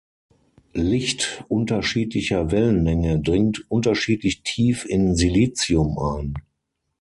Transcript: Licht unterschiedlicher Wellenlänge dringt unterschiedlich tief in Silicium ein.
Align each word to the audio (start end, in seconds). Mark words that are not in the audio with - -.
Licht 0.73 1.43
unterschiedlicher 1.47 2.49
Wellenlänge 2.49 3.19
dringt 3.21 3.69
unterschiedlich 3.69 4.41
tief 4.41 4.83
in 4.83 5.15
Silicium 5.15 5.99
ein. 5.99 6.33